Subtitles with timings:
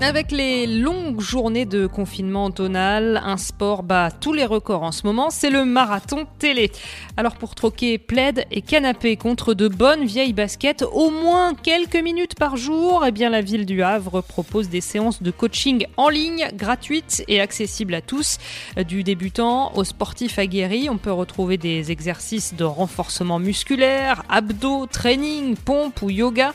[0.00, 5.04] Avec les longues journées de confinement tonal, un sport bat tous les records en ce
[5.04, 6.70] moment, c'est le marathon télé.
[7.16, 12.36] Alors pour troquer plaid et canapé contre de bonnes vieilles baskets, au moins quelques minutes
[12.36, 16.48] par jour, eh bien la ville du Havre propose des séances de coaching en ligne
[16.54, 18.38] gratuites et accessibles à tous.
[18.86, 25.56] Du débutant au sportif aguerri, on peut retrouver des exercices de renforcement musculaire, abdos, training,
[25.56, 26.54] pompe ou yoga.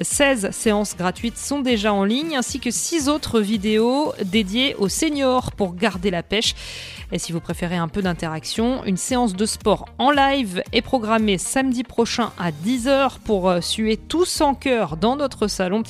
[0.00, 5.52] 16 séances gratuites sont déjà en ligne ainsi que six autres vidéos dédiées aux seniors
[5.52, 6.54] pour garder la pêche.
[7.12, 11.38] Et si vous préférez un peu d'interaction, une séance de sport en live est programmée
[11.38, 15.82] samedi prochain à 10h pour euh, suer tous en cœur dans notre salon.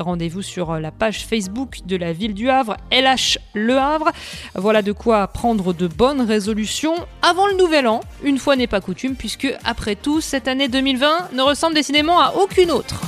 [0.00, 4.10] Rendez-vous sur euh, la page Facebook de la ville du Havre, LH Le Havre.
[4.54, 8.80] Voilà de quoi prendre de bonnes résolutions avant le nouvel an, une fois n'est pas
[8.80, 13.07] coutume, puisque après tout, cette année 2020 ne ressemble décidément à aucune autre.